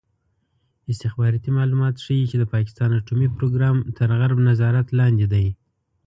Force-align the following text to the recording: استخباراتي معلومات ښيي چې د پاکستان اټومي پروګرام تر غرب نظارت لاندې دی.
استخباراتي 0.91 1.49
معلومات 1.57 1.95
ښيي 2.03 2.25
چې 2.31 2.35
د 2.39 2.43
پاکستان 2.53 2.89
اټومي 2.99 3.27
پروګرام 3.37 3.77
تر 3.97 4.09
غرب 4.19 4.37
نظارت 4.49 4.87
لاندې 4.99 5.25
دی. 5.33 5.47